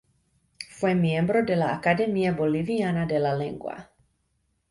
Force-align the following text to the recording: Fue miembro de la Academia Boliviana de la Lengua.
Fue 0.71 0.95
miembro 0.95 1.43
de 1.43 1.55
la 1.55 1.75
Academia 1.75 2.31
Boliviana 2.31 3.05
de 3.05 3.19
la 3.19 3.35
Lengua. 3.35 3.91